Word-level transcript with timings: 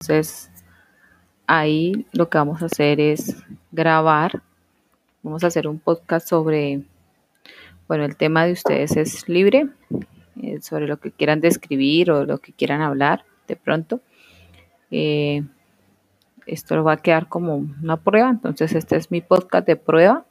Entonces, 0.00 0.50
ahí 1.46 2.06
lo 2.12 2.30
que 2.30 2.38
vamos 2.38 2.62
a 2.62 2.66
hacer 2.66 3.00
es 3.00 3.36
grabar. 3.70 4.42
Vamos 5.22 5.44
a 5.44 5.48
hacer 5.48 5.68
un 5.68 5.78
podcast 5.78 6.26
sobre, 6.26 6.84
bueno, 7.86 8.04
el 8.06 8.16
tema 8.16 8.46
de 8.46 8.52
ustedes 8.52 8.96
es 8.96 9.28
libre, 9.28 9.68
eh, 10.42 10.62
sobre 10.62 10.86
lo 10.86 10.98
que 10.98 11.10
quieran 11.10 11.42
describir 11.42 12.10
o 12.10 12.24
lo 12.24 12.38
que 12.38 12.54
quieran 12.54 12.80
hablar 12.80 13.26
de 13.46 13.56
pronto. 13.56 14.00
Eh, 14.90 15.44
esto 16.46 16.82
va 16.82 16.92
a 16.92 17.02
quedar 17.02 17.28
como 17.28 17.56
una 17.56 17.98
prueba, 17.98 18.30
entonces 18.30 18.74
este 18.74 18.96
es 18.96 19.10
mi 19.10 19.20
podcast 19.20 19.66
de 19.66 19.76
prueba 19.76 20.24